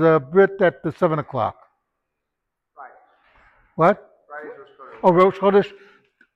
[0.00, 1.56] there's a Brit at the seven o'clock.
[2.74, 2.92] Friday.
[3.76, 4.10] What?
[4.28, 5.00] Friday's Rosh Chodesh.
[5.02, 5.72] Oh, Rosh Chodesh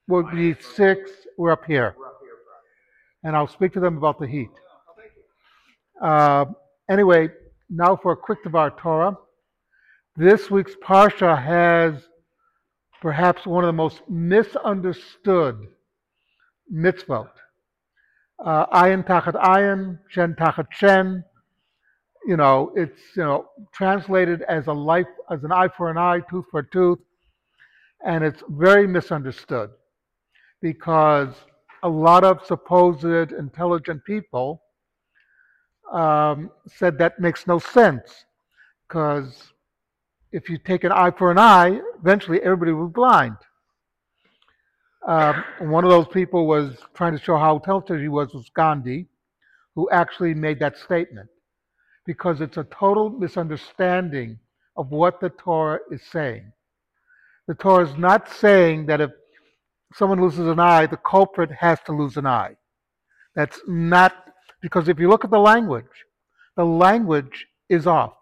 [0.08, 1.10] will be six.
[1.36, 3.24] We're up here, We're up here Friday.
[3.24, 4.50] and I'll speak to them about the heat.
[6.02, 6.46] Uh,
[6.90, 7.28] anyway,
[7.68, 9.16] now for a quick Devar Torah.
[10.16, 11.94] This week's Parsha has
[13.00, 15.56] perhaps one of the most misunderstood
[16.72, 17.30] mitzvot.
[18.44, 21.24] Uh, ayin tachat ayin, shen tachat shen.
[22.26, 26.20] You know, it's you know translated as a life as an eye for an eye,
[26.30, 26.98] tooth for tooth,
[28.04, 29.70] and it's very misunderstood
[30.60, 31.34] because
[31.82, 34.62] a lot of supposed intelligent people
[35.92, 38.26] um, said that makes no sense
[38.86, 39.52] because
[40.32, 43.36] if you take an eye for an eye, eventually everybody will be blind.
[45.06, 49.06] Um, one of those people was trying to show how intelligent he was was Gandhi,
[49.74, 51.28] who actually made that statement
[52.06, 54.38] because it's a total misunderstanding
[54.76, 56.52] of what the Torah is saying.
[57.46, 59.10] The Torah is not saying that if
[59.94, 62.54] someone loses an eye, the culprit has to lose an eye.
[63.34, 64.14] That's not
[64.62, 65.84] because if you look at the language,
[66.56, 68.12] the language is off.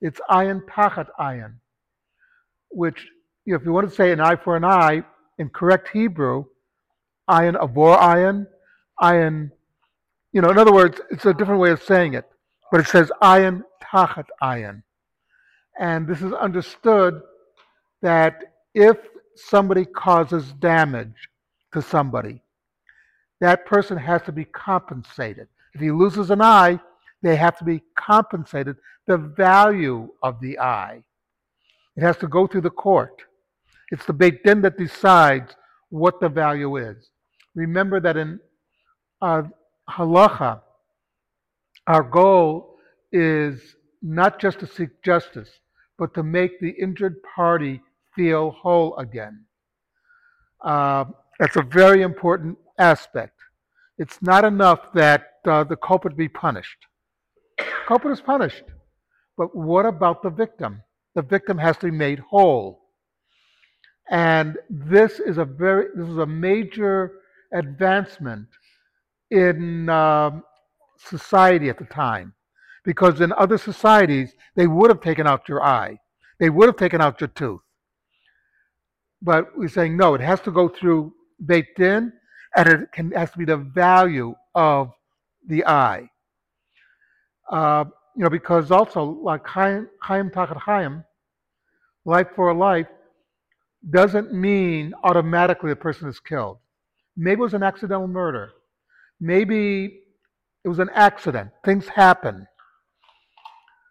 [0.00, 1.54] It's ayin tachat ayin,
[2.70, 3.06] which
[3.46, 5.02] if you want to say an eye for an eye
[5.38, 6.44] in correct Hebrew,
[7.28, 8.46] ayin avor ayin,
[9.00, 9.50] ayin.
[10.32, 12.26] You know, in other words, it's a different way of saying it,
[12.70, 14.82] but it says ayin tachat ayin,
[15.78, 17.20] and this is understood
[18.02, 18.42] that
[18.74, 18.96] if
[19.36, 21.28] somebody causes damage
[21.72, 22.42] to somebody,
[23.40, 25.48] that person has to be compensated.
[25.74, 26.80] If he loses an eye,
[27.22, 31.02] they have to be compensated the value of the eye.
[31.96, 33.22] It has to go through the court.
[33.90, 35.56] It's the Beit Din that decides
[35.90, 37.10] what the value is.
[37.54, 38.38] Remember that in
[39.22, 39.42] uh,
[39.90, 40.60] halacha,
[41.88, 42.76] our goal
[43.12, 45.48] is not just to seek justice,
[45.98, 47.80] but to make the injured party
[48.14, 49.44] feel whole again.
[50.62, 51.06] Uh,
[51.40, 53.34] that's a very important aspect.
[53.96, 56.86] It's not enough that uh, the culprit be punished.
[57.56, 58.64] The Culprit is punished.
[59.38, 60.82] But what about the victim?
[61.14, 62.82] The victim has to be made whole.
[64.10, 67.12] And this is a very this is a major
[67.52, 68.48] advancement
[69.30, 70.42] in um,
[70.98, 72.34] society at the time,
[72.84, 75.98] because in other societies they would have taken out your eye,
[76.38, 77.60] they would have taken out your tooth.
[79.22, 81.12] But we're saying no, it has to go through
[81.44, 82.12] Beit Din,
[82.56, 84.90] and it can, has to be the value of
[85.46, 86.08] the eye.
[87.50, 87.84] Uh,
[88.16, 91.04] you know, because also like Chaim, Chaim Chaim,
[92.04, 92.88] life for a life,
[93.90, 96.58] doesn't mean automatically the person is killed.
[97.16, 98.50] Maybe it was an accidental murder.
[99.20, 100.00] Maybe
[100.68, 101.50] it was an accident.
[101.64, 102.46] Things happen.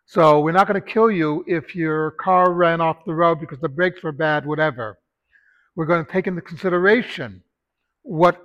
[0.05, 3.59] So we're not going to kill you if your car ran off the road because
[3.59, 4.99] the brakes were bad, whatever.
[5.75, 7.41] We're going to take into consideration
[8.03, 8.39] what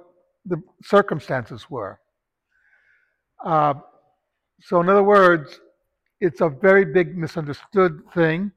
[0.47, 2.00] the circumstances were.
[3.44, 3.75] Uh,
[4.62, 5.60] so, in other words,
[6.20, 8.50] it's a very big misunderstood thing,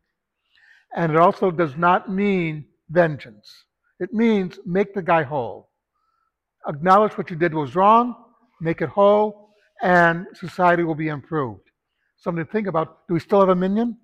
[0.96, 3.66] and it also does not mean vengeance.
[4.00, 5.70] It means make the guy whole.
[6.66, 8.16] Acknowledge what you did was wrong,
[8.62, 9.45] make it whole,
[9.82, 11.62] and society will be improved.
[12.18, 13.08] Something to think about.
[13.08, 13.98] Do we still have a minyan?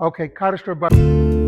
[0.00, 1.45] Okay, Kaddish Rabban.